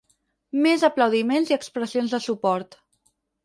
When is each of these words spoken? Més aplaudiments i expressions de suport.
Més 0.67 0.85
aplaudiments 0.87 1.53
i 1.53 1.57
expressions 1.59 2.19
de 2.19 2.23
suport. 2.31 2.83